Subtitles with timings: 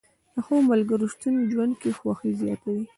[0.33, 2.85] د ښو ملګرو شتون ژوند کې خوښي زیاتوي